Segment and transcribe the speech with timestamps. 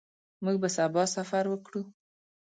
[0.43, 1.81] موږ به سبا سفر وکړو.